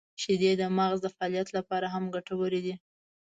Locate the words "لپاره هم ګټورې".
1.57-2.59